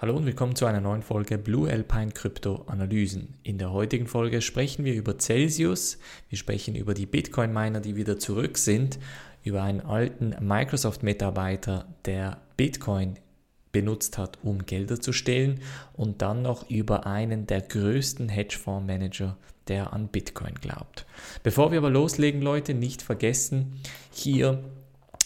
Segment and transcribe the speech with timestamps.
[0.00, 3.34] Hallo und willkommen zu einer neuen Folge Blue Alpine Krypto Analysen.
[3.42, 5.98] In der heutigen Folge sprechen wir über Celsius,
[6.30, 8.98] wir sprechen über die Bitcoin Miner, die wieder zurück sind,
[9.44, 13.18] über einen alten Microsoft Mitarbeiter, der Bitcoin
[13.72, 15.60] benutzt hat, um Gelder zu stehlen
[15.92, 19.36] und dann noch über einen der größten Hedgefondsmanager,
[19.68, 21.04] der an Bitcoin glaubt.
[21.42, 23.74] Bevor wir aber loslegen, Leute, nicht vergessen,
[24.10, 24.64] hier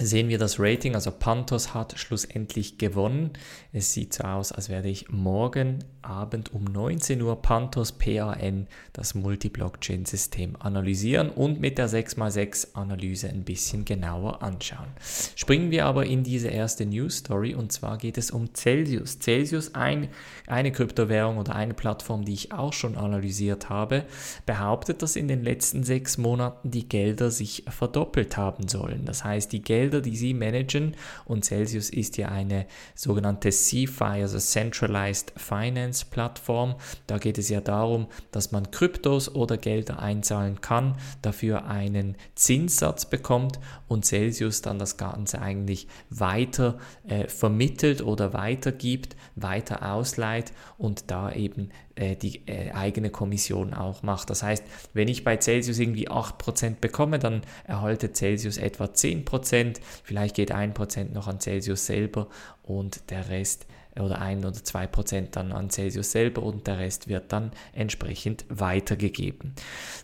[0.00, 3.30] sehen wir das Rating, also Pantos hat schlussendlich gewonnen.
[3.72, 9.14] Es sieht so aus, als werde ich morgen Abend um 19 Uhr Pantos PAN, das
[9.14, 14.88] Multi-Blockchain-System, analysieren und mit der 6x6-Analyse ein bisschen genauer anschauen.
[15.36, 19.18] Springen wir aber in diese erste News Story und zwar geht es um Celsius.
[19.20, 20.08] Celsius, ein,
[20.46, 24.04] eine Kryptowährung oder eine Plattform, die ich auch schon analysiert habe,
[24.46, 29.04] behauptet, dass in den letzten sechs Monaten die Gelder sich verdoppelt haben sollen.
[29.04, 30.94] Das heißt, die Gelder, die sie managen,
[31.24, 36.76] und Celsius ist ja eine sogenannte CFI, also Centralized Finance, Finance-Plattform.
[37.06, 43.06] Da geht es ja darum, dass man Kryptos oder Gelder einzahlen kann, dafür einen Zinssatz
[43.06, 51.10] bekommt und Celsius dann das Ganze eigentlich weiter äh, vermittelt oder weitergibt, weiter ausleiht und
[51.10, 54.30] da eben äh, die äh, eigene Kommission auch macht.
[54.30, 60.34] Das heißt, wenn ich bei Celsius irgendwie 8% bekomme, dann erhalte Celsius etwa 10%, vielleicht
[60.36, 62.28] geht 1% noch an Celsius selber
[62.62, 63.66] und der Rest
[63.98, 68.44] oder ein oder zwei Prozent dann an Celsius selber und der Rest wird dann entsprechend
[68.48, 69.54] weitergegeben.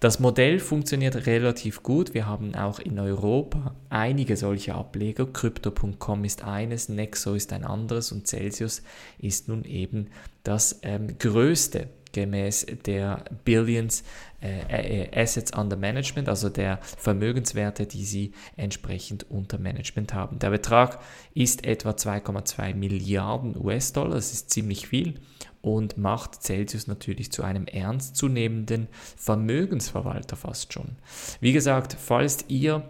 [0.00, 2.14] Das Modell funktioniert relativ gut.
[2.14, 5.26] Wir haben auch in Europa einige solche Ableger.
[5.26, 8.82] Crypto.com ist eines, Nexo ist ein anderes und Celsius
[9.18, 10.08] ist nun eben
[10.44, 14.04] das ähm, größte gemäß der Billions
[14.40, 20.38] äh, äh, Assets under Management, also der Vermögenswerte, die sie entsprechend unter Management haben.
[20.38, 20.98] Der Betrag
[21.34, 25.20] ist etwa 2,2 Milliarden US-Dollar, das ist ziemlich viel
[25.60, 30.96] und macht Celsius natürlich zu einem ernstzunehmenden Vermögensverwalter fast schon.
[31.40, 32.82] Wie gesagt, falls ihr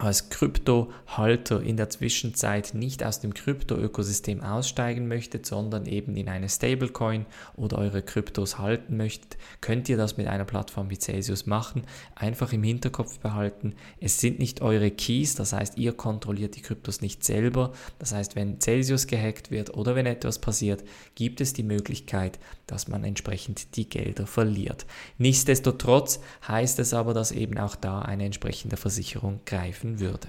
[0.00, 6.48] als Kryptohalter in der Zwischenzeit nicht aus dem Krypto-Ökosystem aussteigen möchtet, sondern eben in eine
[6.48, 11.82] Stablecoin oder eure Kryptos halten möchtet, könnt ihr das mit einer Plattform wie Celsius machen.
[12.14, 17.02] Einfach im Hinterkopf behalten, es sind nicht eure Keys, das heißt, ihr kontrolliert die Kryptos
[17.02, 17.72] nicht selber.
[17.98, 20.82] Das heißt, wenn Celsius gehackt wird oder wenn etwas passiert,
[21.14, 24.86] gibt es die Möglichkeit, dass man entsprechend die Gelder verliert.
[25.18, 30.28] Nichtsdestotrotz heißt es aber, dass eben auch da eine entsprechende Versicherung greifen würde.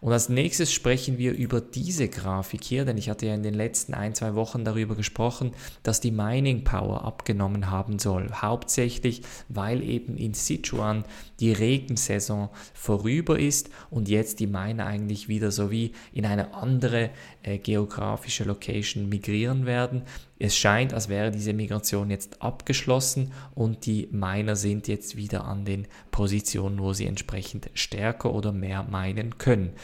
[0.00, 3.52] Und als nächstes sprechen wir über diese Grafik hier, denn ich hatte ja in den
[3.52, 8.30] letzten ein, zwei Wochen darüber gesprochen, dass die Mining Power abgenommen haben soll.
[8.32, 11.04] Hauptsächlich, weil eben in Sichuan
[11.38, 17.10] die Regensaison vorüber ist und jetzt die Miner eigentlich wieder so wie in eine andere
[17.42, 20.02] äh, geografische Location migrieren werden.
[20.40, 25.66] Es scheint, als wäre diese Migration jetzt abgeschlossen und die Miner sind jetzt wieder an
[25.66, 29.74] den Positionen, wo sie entsprechend stärker oder mehr meinen können.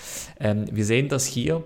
[0.41, 1.63] Ähm, wir sehen das hier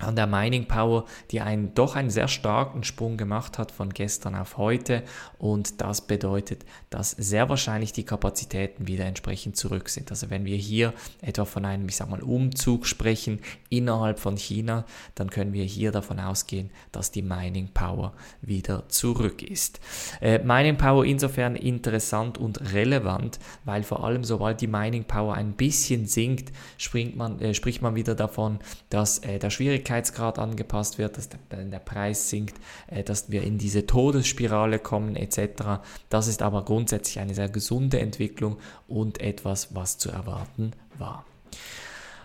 [0.00, 4.34] an der Mining Power, die einen doch einen sehr starken Sprung gemacht hat von gestern
[4.34, 5.02] auf heute
[5.38, 10.10] und das bedeutet, dass sehr wahrscheinlich die Kapazitäten wieder entsprechend zurück sind.
[10.10, 14.84] Also wenn wir hier etwa von einem, ich sag mal, Umzug sprechen innerhalb von China,
[15.14, 19.80] dann können wir hier davon ausgehen, dass die Mining Power wieder zurück ist.
[20.20, 25.52] Äh, Mining Power insofern interessant und relevant, weil vor allem sobald die Mining Power ein
[25.52, 28.58] bisschen sinkt, springt man, äh, spricht man wieder davon,
[28.90, 32.56] dass äh, der Schwierigkeit Schwierigkeitsgrad angepasst wird, dass der, der Preis sinkt,
[32.88, 35.80] äh, dass wir in diese Todesspirale kommen etc.
[36.10, 41.24] Das ist aber grundsätzlich eine sehr gesunde Entwicklung und etwas, was zu erwarten war.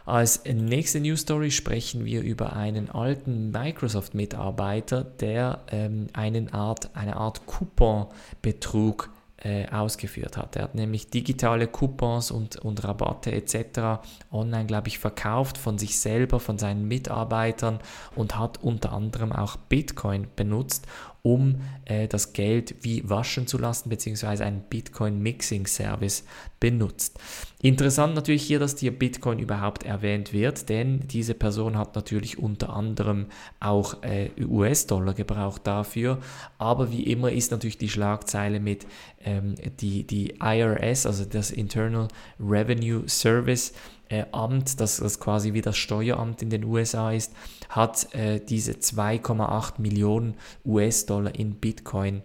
[0.05, 7.15] Als nächste News Story sprechen wir über einen alten Microsoft-Mitarbeiter, der ähm, einen Art, eine
[7.15, 9.09] Art Coupon-Betrug
[9.43, 10.55] äh, ausgeführt hat.
[10.55, 14.01] Er hat nämlich digitale Coupons und, und Rabatte etc.
[14.31, 17.79] online, glaube ich, verkauft von sich selber, von seinen Mitarbeitern
[18.15, 20.87] und hat unter anderem auch Bitcoin benutzt,
[21.23, 26.25] um äh, das Geld wie waschen zu lassen, beziehungsweise einen Bitcoin-Mixing-Service
[26.59, 27.17] benutzt.
[27.61, 32.71] Interessant natürlich hier, dass hier Bitcoin überhaupt erwähnt wird, denn diese Person hat natürlich unter
[32.71, 33.27] anderem
[33.61, 36.19] auch äh, US-Dollar gebraucht dafür,
[36.57, 38.85] aber wie immer ist natürlich die Schlagzeile mit
[39.33, 42.07] ähm, die, die IRS, also das Internal
[42.39, 43.73] Revenue Service,
[44.09, 47.33] äh, Amt, das, das quasi wie das Steueramt in den USA ist,
[47.69, 50.35] hat äh, diese 2,8 Millionen
[50.65, 52.21] US-Dollar in Bitcoin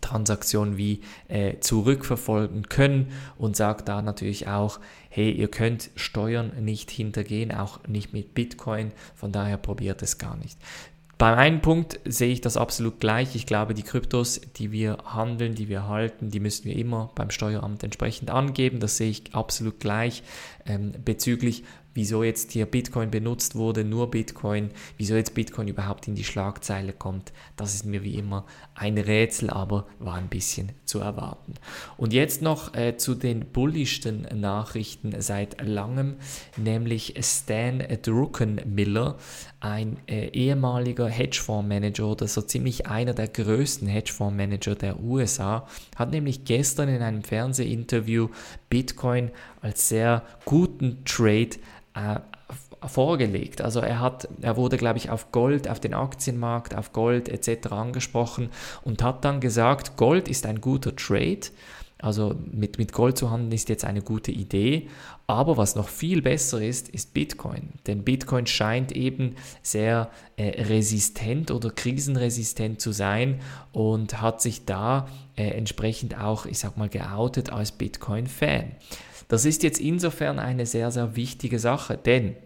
[0.00, 6.90] Transaktionen wie äh, zurückverfolgen können und sagt da natürlich auch, hey, ihr könnt Steuern nicht
[6.90, 10.58] hintergehen, auch nicht mit Bitcoin, von daher probiert es gar nicht.
[11.22, 13.36] Beim einen Punkt sehe ich das absolut gleich.
[13.36, 17.30] Ich glaube, die Kryptos, die wir handeln, die wir halten, die müssen wir immer beim
[17.30, 18.80] Steueramt entsprechend angeben.
[18.80, 20.24] Das sehe ich absolut gleich.
[20.66, 21.64] Ähm, bezüglich
[21.94, 26.92] wieso jetzt hier Bitcoin benutzt wurde, nur Bitcoin, wieso jetzt Bitcoin überhaupt in die Schlagzeile
[26.92, 31.54] kommt, das ist mir wie immer ein Rätsel, aber war ein bisschen zu erwarten.
[31.96, 36.16] Und jetzt noch äh, zu den bullischsten Nachrichten seit langem,
[36.56, 39.16] nämlich Stan Druckenmiller,
[39.60, 46.44] ein äh, ehemaliger Hedgefondsmanager oder so ziemlich einer der größten Hedgefondsmanager der USA, hat nämlich
[46.44, 48.28] gestern in einem Fernsehinterview
[48.68, 49.30] Bitcoin
[49.60, 51.56] als sehr guten Trade
[51.94, 52.20] äh,
[52.86, 53.62] vorgelegt.
[53.62, 57.72] Also er hat, er wurde, glaube ich, auf Gold, auf den Aktienmarkt, auf Gold etc.
[57.72, 58.50] angesprochen
[58.84, 61.40] und hat dann gesagt, Gold ist ein guter Trade.
[61.96, 64.90] Also mit, mit Gold zu handeln ist jetzt eine gute Idee.
[65.26, 67.70] Aber was noch viel besser ist, ist Bitcoin.
[67.86, 73.40] Denn Bitcoin scheint eben sehr äh, resistent oder krisenresistent zu sein
[73.72, 75.08] und hat sich da
[75.42, 78.72] äh, entsprechend auch, ich sag mal, geoutet als Bitcoin-Fan.
[79.28, 82.36] Das ist jetzt insofern eine sehr, sehr wichtige Sache, denn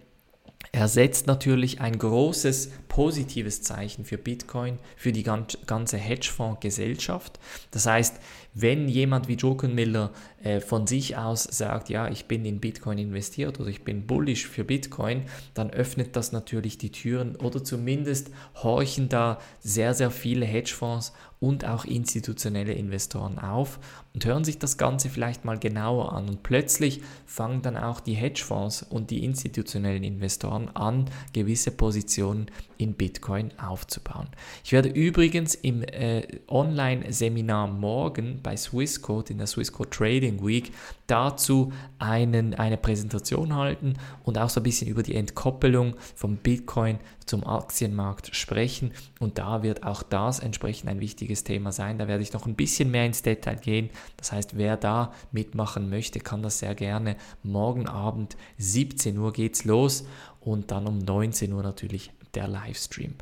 [0.72, 7.38] er setzt natürlich ein großes positives Zeichen für Bitcoin, für die ganze Hedgefonds-Gesellschaft.
[7.70, 8.16] Das heißt,
[8.54, 10.12] wenn jemand wie Druckenmiller
[10.46, 14.46] äh, von sich aus sagt, ja, ich bin in Bitcoin investiert oder ich bin bullish
[14.46, 15.22] für Bitcoin,
[15.54, 21.66] dann öffnet das natürlich die Türen oder zumindest horchen da sehr, sehr viele Hedgefonds und
[21.66, 23.78] auch institutionelle Investoren auf
[24.14, 26.28] und hören sich das Ganze vielleicht mal genauer an.
[26.28, 32.46] Und plötzlich fangen dann auch die Hedgefonds und die institutionellen Investoren an, gewisse Positionen
[32.78, 34.28] in Bitcoin aufzubauen.
[34.64, 40.72] Ich werde übrigens im äh, Online-Seminar morgen bei Swissquote in der Swissquote Trading Week
[41.06, 43.94] dazu einen, eine Präsentation halten
[44.24, 48.92] und auch so ein bisschen über die Entkoppelung vom Bitcoin zum Aktienmarkt sprechen.
[49.20, 51.98] Und da wird auch das entsprechend ein wichtiges Thema sein.
[51.98, 53.90] Da werde ich noch ein bisschen mehr ins Detail gehen.
[54.16, 57.16] Das heißt, wer da mitmachen möchte, kann das sehr gerne.
[57.42, 60.06] Morgen Abend 17 Uhr geht's los
[60.40, 63.14] und dann um 19 Uhr natürlich der Livestream.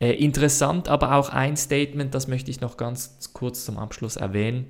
[0.00, 4.66] Äh, interessant aber auch ein Statement, das möchte ich noch ganz kurz zum Abschluss erwähnen.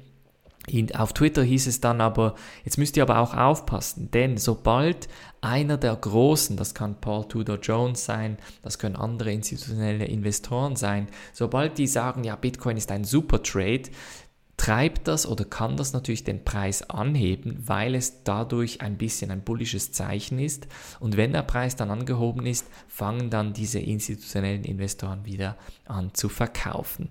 [0.69, 2.35] In, auf Twitter hieß es dann aber,
[2.65, 5.09] jetzt müsst ihr aber auch aufpassen, denn sobald
[5.41, 11.09] einer der Großen, das kann Paul Tudor Jones sein, das können andere institutionelle Investoren sein,
[11.33, 13.83] sobald die sagen, ja, Bitcoin ist ein super Trade,
[14.59, 19.43] treibt das oder kann das natürlich den Preis anheben, weil es dadurch ein bisschen ein
[19.43, 20.67] bullisches Zeichen ist.
[21.01, 25.57] Und wenn der Preis dann angehoben ist, fangen dann diese institutionellen Investoren wieder
[25.87, 27.09] an zu verkaufen.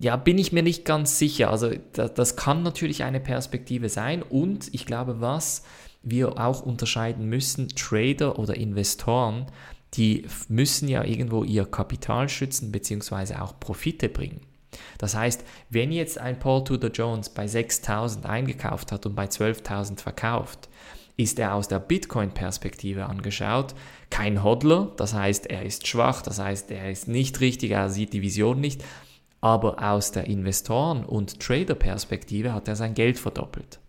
[0.00, 1.50] Ja, bin ich mir nicht ganz sicher.
[1.50, 4.22] Also das, das kann natürlich eine Perspektive sein.
[4.22, 5.62] Und ich glaube, was
[6.02, 9.46] wir auch unterscheiden müssen, Trader oder Investoren,
[9.94, 13.36] die müssen ja irgendwo ihr Kapital schützen bzw.
[13.36, 14.40] auch Profite bringen.
[14.98, 20.00] Das heißt, wenn jetzt ein Paul Tudor Jones bei 6.000 eingekauft hat und bei 12.000
[20.00, 20.70] verkauft,
[21.18, 23.74] ist er aus der Bitcoin-Perspektive angeschaut
[24.12, 28.12] kein Hodler, das heißt, er ist schwach, das heißt, er ist nicht richtig, er sieht
[28.12, 28.84] die Vision nicht,
[29.42, 33.80] aber aus der Investoren- und Trader-Perspektive hat er sein Geld verdoppelt.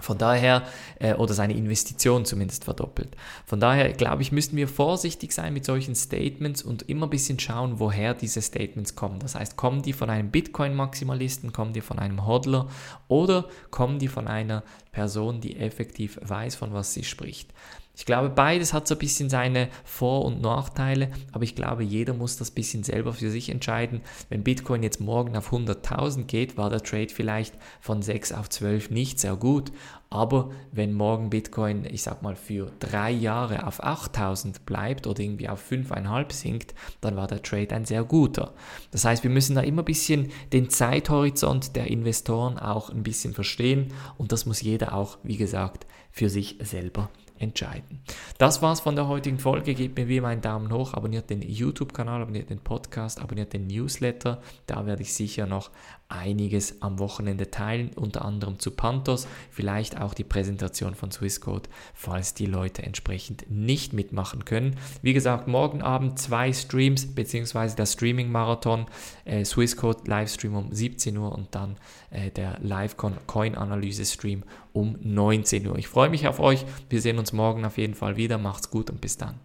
[0.00, 0.62] Von daher,
[1.00, 3.16] äh, oder seine Investition zumindest verdoppelt.
[3.46, 7.40] Von daher, glaube ich, müssten wir vorsichtig sein mit solchen Statements und immer ein bisschen
[7.40, 9.18] schauen, woher diese Statements kommen.
[9.18, 12.68] Das heißt, kommen die von einem Bitcoin-Maximalisten, kommen die von einem Hodler
[13.08, 17.52] oder kommen die von einer Person, die effektiv weiß, von was sie spricht.
[17.98, 22.14] Ich glaube, beides hat so ein bisschen seine Vor- und Nachteile, aber ich glaube, jeder
[22.14, 24.02] muss das bisschen selber für sich entscheiden.
[24.28, 28.90] Wenn Bitcoin jetzt morgen auf 100.000 geht, war der Trade vielleicht von 6 auf 12
[28.90, 29.72] nicht sehr gut,
[30.10, 35.48] aber wenn morgen Bitcoin, ich sag mal, für drei Jahre auf 8000 bleibt oder irgendwie
[35.48, 38.54] auf 5,5 sinkt, dann war der Trade ein sehr guter.
[38.92, 43.34] Das heißt, wir müssen da immer ein bisschen den Zeithorizont der Investoren auch ein bisschen
[43.34, 48.00] verstehen und das muss jeder auch, wie gesagt, für sich selber entscheiden.
[48.38, 49.74] Das war's von der heutigen Folge.
[49.74, 53.66] Gebt mir wie immer einen Daumen hoch, abonniert den YouTube-Kanal, abonniert den Podcast, abonniert den
[53.66, 54.40] Newsletter.
[54.66, 55.70] Da werde ich sicher noch
[56.08, 62.34] einiges am Wochenende teilen, unter anderem zu Panthers, vielleicht auch die Präsentation von Swisscode, falls
[62.34, 64.76] die Leute entsprechend nicht mitmachen können.
[65.02, 68.86] Wie gesagt, morgen Abend zwei Streams, beziehungsweise der Streaming-Marathon,
[69.24, 71.76] äh, Swisscode Livestream um 17 Uhr und dann
[72.10, 75.76] äh, der Live-Coin-Analyse-Stream um 19 Uhr.
[75.76, 76.64] Ich freue mich auf euch.
[76.88, 78.38] Wir sehen uns morgen auf jeden Fall wieder.
[78.38, 79.38] Macht's gut und bis dann.